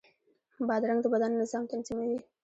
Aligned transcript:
بادرنګ 0.67 0.99
د 1.03 1.05
بدن 1.13 1.31
نظام 1.41 1.63
تنظیموي. 1.71 2.19